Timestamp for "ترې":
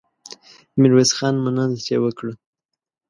1.83-1.97